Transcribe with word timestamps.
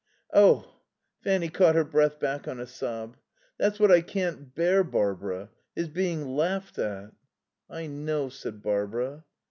"Oh!" 0.33 0.81
Fanny 1.23 1.47
caught 1.47 1.75
her 1.75 1.83
breath 1.83 2.19
back 2.19 2.47
on 2.47 2.59
a 2.59 2.65
sob. 2.65 3.17
"That's 3.59 3.79
what 3.79 3.91
I 3.91 4.01
can't 4.01 4.55
bear, 4.55 4.83
Barbara 4.83 5.51
his 5.75 5.89
being 5.89 6.27
laughed 6.35 6.79
at." 6.79 7.11
"I 7.69 7.85
know," 7.85 8.29
said 8.29 8.63
Barbara. 8.63 9.25